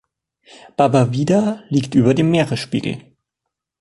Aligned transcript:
Baba 0.79 1.03
Vida 1.13 1.63
liegt 1.69 1.93
über 1.93 2.15
dem 2.15 2.31
Meeresspiegel. 2.31 3.03